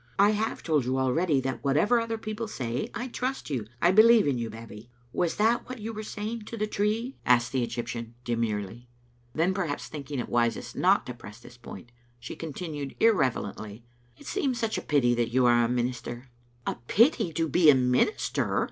[0.17, 3.67] "I have told you already that what ever other people say, I trust you.
[3.83, 7.53] I believe in you, Babbie."" Was that what you were saying to the tree?" asked
[7.53, 7.61] Digitized by VjOOQ IC 148 tCbe xmie Alnietet.
[7.61, 8.87] the Egyptian, demurely.
[9.35, 13.83] Then, perhaps thinking it wisest not to press this point, she continued irrelevantly,"
[14.19, 16.29] It seems such a pity that you are a minister."
[16.65, 18.59] "A pity to be a minister!"